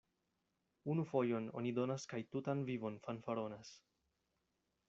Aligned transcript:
Unu 0.93 1.03
fojon 1.11 1.51
oni 1.61 1.75
donas 1.79 2.07
kaj 2.13 2.21
tutan 2.37 2.67
vivon 2.71 3.01
fanfaronas. 3.07 3.75